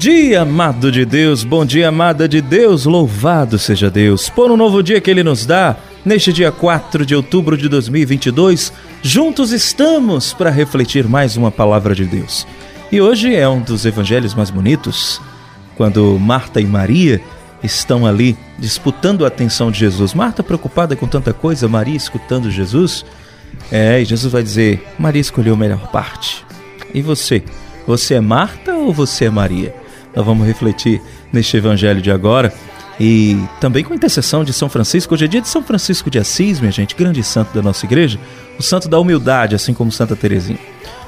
[0.00, 4.82] dia, amado de Deus, bom dia, amada de Deus, louvado seja Deus por um novo
[4.82, 5.76] dia que Ele nos dá.
[6.02, 8.72] Neste dia 4 de outubro de 2022,
[9.02, 12.46] juntos estamos para refletir mais uma palavra de Deus.
[12.90, 15.20] E hoje é um dos evangelhos mais bonitos,
[15.76, 17.20] quando Marta e Maria
[17.62, 20.14] estão ali disputando a atenção de Jesus.
[20.14, 23.04] Marta preocupada com tanta coisa, Maria escutando Jesus.
[23.70, 26.42] É, e Jesus vai dizer: Maria escolheu a melhor parte.
[26.94, 27.42] E você?
[27.86, 29.79] Você é Marta ou você é Maria?
[30.14, 31.00] Nós vamos refletir
[31.32, 32.52] neste evangelho de agora
[32.98, 35.14] e também com a intercessão de São Francisco.
[35.14, 38.18] Hoje é dia de São Francisco de Assis, minha gente, grande santo da nossa igreja,
[38.58, 40.58] o santo da humildade, assim como Santa Teresinha.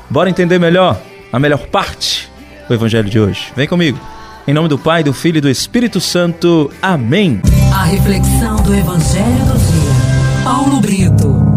[0.09, 1.01] Bora entender melhor
[1.33, 2.31] a melhor parte
[2.67, 3.53] do evangelho de hoje.
[3.55, 3.99] Vem comigo.
[4.47, 6.71] Em nome do Pai, do Filho e do Espírito Santo.
[6.81, 7.41] Amém.
[7.73, 10.45] A reflexão do evangelho do dia.
[10.45, 11.52] Paulo Brito.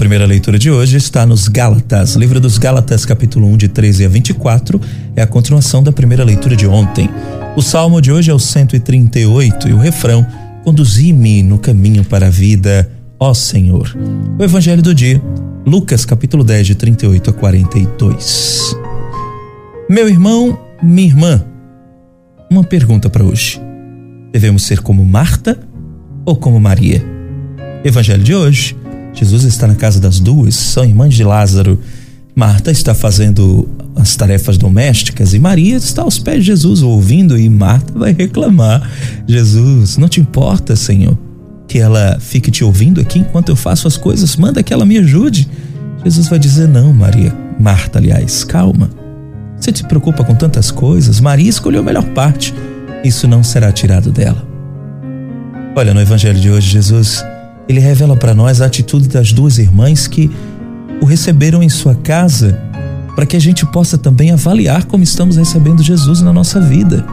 [0.00, 4.08] Primeira leitura de hoje está nos Gálatas, livro dos Gálatas, capítulo 1, de 13 a
[4.08, 4.80] 24,
[5.14, 7.06] é a continuação da primeira leitura de ontem.
[7.54, 10.26] O salmo de hoje é o 138 e o refrão:
[10.64, 13.94] Conduzi-me no caminho para a vida, ó Senhor.
[14.38, 15.20] O evangelho do dia,
[15.66, 18.74] Lucas, capítulo 10, de 38 a 42.
[19.86, 21.44] Meu irmão, minha irmã,
[22.50, 23.60] uma pergunta para hoje.
[24.32, 25.58] Devemos ser como Marta
[26.24, 27.04] ou como Maria?
[27.84, 28.79] Evangelho de hoje
[29.12, 31.78] Jesus está na casa das duas, são irmãs de Lázaro.
[32.34, 37.48] Marta está fazendo as tarefas domésticas e Maria está aos pés de Jesus ouvindo e
[37.48, 38.88] Marta vai reclamar:
[39.26, 41.18] Jesus, não te importa, Senhor,
[41.66, 44.36] que ela fique te ouvindo aqui enquanto eu faço as coisas?
[44.36, 45.48] Manda que ela me ajude.
[46.04, 48.90] Jesus vai dizer: Não, Maria, Marta, aliás, calma.
[49.58, 52.54] Você te preocupa com tantas coisas, Maria escolheu a melhor parte.
[53.04, 54.46] Isso não será tirado dela.
[55.76, 57.24] Olha, no evangelho de hoje, Jesus
[57.70, 60.28] ele revela para nós a atitude das duas irmãs que
[61.00, 62.58] o receberam em sua casa,
[63.14, 67.06] para que a gente possa também avaliar como estamos recebendo Jesus na nossa vida.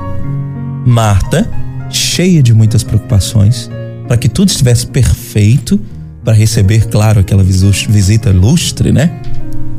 [0.84, 1.48] Marta,
[1.92, 3.70] cheia de muitas preocupações,
[4.08, 5.80] para que tudo estivesse perfeito,
[6.24, 9.12] para receber, claro, aquela visita lustre, né?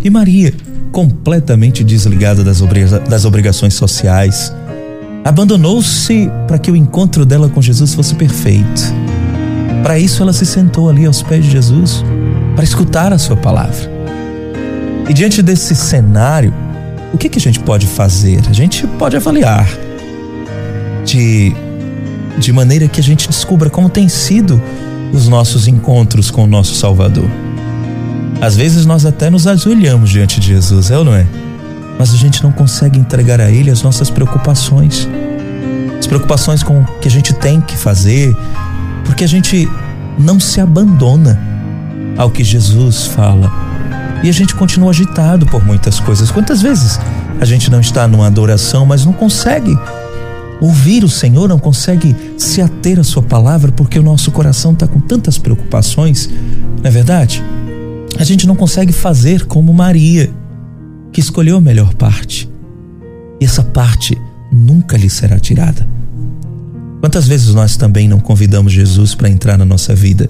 [0.04, 0.54] E Maria,
[0.92, 2.62] completamente desligada das,
[3.08, 4.54] das obrigações sociais,
[5.24, 8.94] abandonou-se para que o encontro dela com Jesus fosse perfeito.
[9.88, 12.04] Para isso, ela se sentou ali aos pés de Jesus
[12.54, 13.90] para escutar a sua palavra.
[15.08, 16.52] E diante desse cenário,
[17.10, 18.38] o que, que a gente pode fazer?
[18.50, 19.66] A gente pode avaliar
[21.06, 21.56] de,
[22.36, 24.60] de maneira que a gente descubra como tem sido
[25.10, 27.30] os nossos encontros com o nosso Salvador.
[28.42, 31.26] Às vezes nós até nos ajoelhamos diante de Jesus, é ou não é?
[31.98, 35.08] Mas a gente não consegue entregar a Ele as nossas preocupações.
[35.98, 38.36] As preocupações com o que a gente tem que fazer,
[39.08, 39.66] porque a gente
[40.18, 41.40] não se abandona
[42.18, 43.50] ao que Jesus fala.
[44.22, 46.30] E a gente continua agitado por muitas coisas.
[46.30, 47.00] Quantas vezes
[47.40, 49.74] a gente não está numa adoração, mas não consegue
[50.60, 54.86] ouvir o Senhor, não consegue se ater à Sua palavra, porque o nosso coração está
[54.86, 56.28] com tantas preocupações,
[56.76, 57.42] não é verdade?
[58.18, 60.30] A gente não consegue fazer como Maria,
[61.10, 62.46] que escolheu a melhor parte.
[63.40, 64.20] E essa parte
[64.52, 65.97] nunca lhe será tirada.
[67.00, 70.28] Quantas vezes nós também não convidamos Jesus para entrar na nossa vida?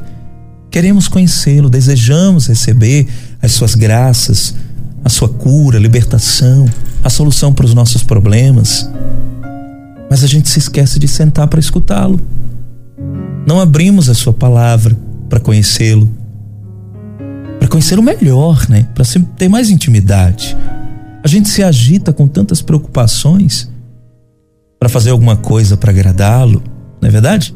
[0.70, 3.08] Queremos conhecê-lo, desejamos receber
[3.40, 4.54] as suas graças,
[5.02, 6.66] a sua cura, libertação,
[7.02, 8.88] a solução para os nossos problemas.
[10.10, 12.20] Mas a gente se esquece de sentar para escutá-lo.
[13.46, 14.96] Não abrimos a sua palavra
[15.26, 16.06] para conhecê-lo,
[17.58, 18.86] para conhecê-lo melhor, né?
[18.94, 19.04] Para
[19.36, 20.54] ter mais intimidade.
[21.24, 23.70] A gente se agita com tantas preocupações
[24.78, 26.62] para fazer alguma coisa para agradá-lo,
[27.00, 27.54] não é verdade?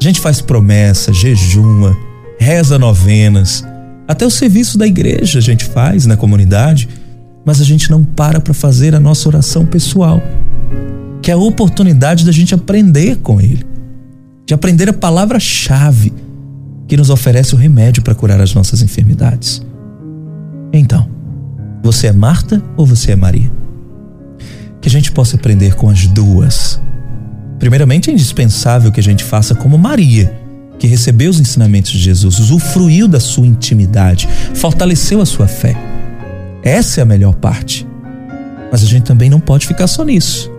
[0.00, 1.96] A gente faz promessa, jejuma,
[2.38, 3.64] reza novenas,
[4.06, 6.88] até o serviço da igreja a gente faz na comunidade,
[7.44, 10.22] mas a gente não para para fazer a nossa oração pessoal,
[11.20, 13.66] que é a oportunidade da gente aprender com ele,
[14.46, 16.12] de aprender a palavra-chave
[16.86, 19.60] que nos oferece o remédio para curar as nossas enfermidades.
[20.72, 21.08] Então,
[21.82, 23.50] você é Marta ou você é Maria?
[24.80, 26.80] Que a gente possa aprender com as duas.
[27.58, 30.32] Primeiramente, é indispensável que a gente faça como Maria,
[30.78, 35.76] que recebeu os ensinamentos de Jesus, usufruiu da sua intimidade, fortaleceu a sua fé.
[36.62, 37.86] Essa é a melhor parte.
[38.70, 40.50] Mas a gente também não pode ficar só nisso.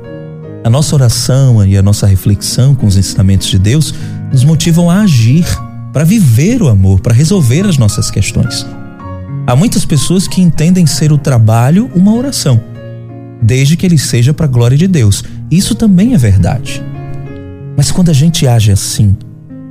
[0.64, 3.94] A nossa oração e a nossa reflexão com os ensinamentos de Deus
[4.32, 5.46] nos motivam a agir,
[5.94, 8.66] para viver o amor, para resolver as nossas questões.
[9.48, 12.62] Há muitas pessoas que entendem ser o trabalho uma oração
[13.42, 15.24] desde que ele seja para a glória de Deus.
[15.50, 16.84] Isso também é verdade.
[17.78, 19.16] Mas quando a gente age assim,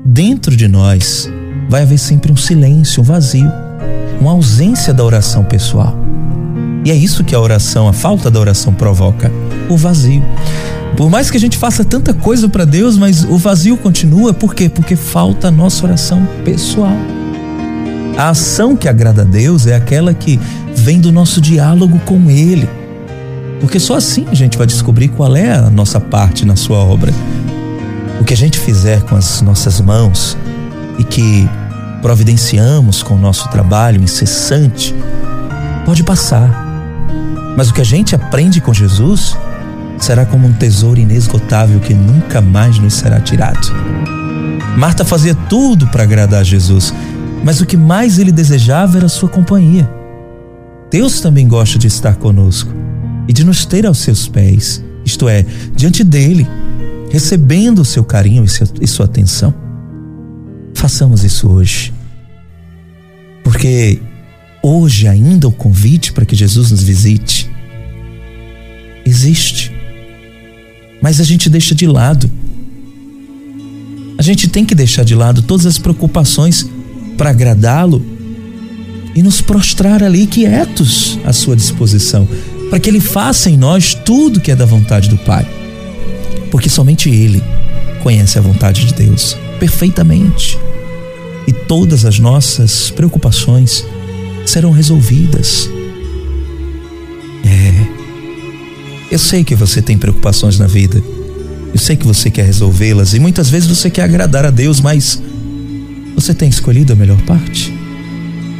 [0.04, 1.30] dentro de nós
[1.68, 3.50] vai haver sempre um silêncio, um vazio.
[4.20, 5.94] uma ausência da oração pessoal.
[6.84, 9.30] E é isso que a oração, a falta da oração provoca,
[9.68, 10.24] o vazio.
[10.96, 14.54] Por mais que a gente faça tanta coisa para Deus, mas o vazio continua, por
[14.54, 14.68] quê?
[14.68, 16.96] Porque falta a nossa oração pessoal.
[18.16, 20.40] A ação que agrada a Deus é aquela que
[20.74, 22.68] vem do nosso diálogo com Ele.
[23.60, 27.12] Porque só assim a gente vai descobrir qual é a nossa parte na Sua obra.
[28.20, 30.36] O que a gente fizer com as nossas mãos
[30.98, 31.48] e que
[32.00, 34.94] providenciamos com o nosso trabalho incessante,
[35.84, 36.66] pode passar.
[37.56, 39.36] Mas o que a gente aprende com Jesus
[39.98, 43.68] será como um tesouro inesgotável que nunca mais nos será tirado.
[44.76, 46.94] Marta fazia tudo para agradar Jesus,
[47.42, 49.90] mas o que mais ele desejava era a sua companhia.
[50.90, 52.70] Deus também gosta de estar conosco
[53.28, 55.44] e de nos ter aos seus pés, isto é,
[55.76, 56.46] diante dele,
[57.10, 58.44] recebendo o seu carinho
[58.80, 59.54] e sua atenção.
[60.74, 61.92] Façamos isso hoje.
[63.44, 64.00] Porque
[64.62, 67.50] hoje ainda o convite para que Jesus nos visite
[69.04, 69.72] existe.
[71.00, 72.30] Mas a gente deixa de lado.
[74.18, 76.68] A gente tem que deixar de lado todas as preocupações
[77.16, 78.04] para agradá-lo
[79.14, 82.28] e nos prostrar ali quietos à sua disposição,
[82.68, 85.46] para que ele faça em nós tudo que é da vontade do Pai.
[86.50, 87.42] Porque somente ele
[88.02, 90.58] conhece a vontade de Deus perfeitamente.
[91.46, 93.84] E todas as nossas preocupações
[94.44, 95.68] serão resolvidas.
[97.44, 97.98] É.
[99.10, 101.02] Eu sei que você tem preocupações na vida.
[101.72, 105.20] Eu sei que você quer resolvê-las e muitas vezes você quer agradar a Deus, mas
[106.14, 107.72] você tem escolhido a melhor parte?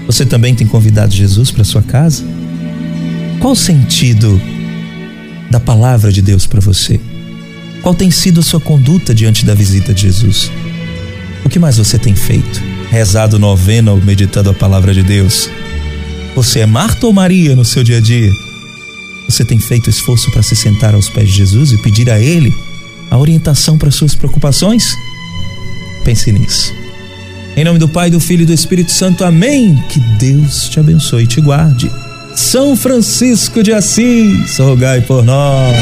[0.07, 2.25] Você também tem convidado Jesus para sua casa?
[3.41, 4.41] Qual o sentido
[5.49, 7.01] da palavra de Deus para você?
[7.83, 10.51] Qual tem sido a sua conduta diante da visita de Jesus?
[11.45, 12.61] O que mais você tem feito?
[12.91, 15.49] Rezado novena ou meditado a palavra de Deus?
[16.35, 18.31] Você é Marta ou Maria no seu dia a dia?
[19.29, 22.53] Você tem feito esforço para se sentar aos pés de Jesus e pedir a Ele
[23.09, 24.97] a orientação para suas preocupações?
[26.05, 26.75] Pense nisso.
[27.57, 29.77] Em nome do Pai, do Filho e do Espírito Santo, amém.
[29.89, 31.89] Que Deus te abençoe e te guarde.
[32.39, 35.77] São Francisco de Assis, rogai por nós.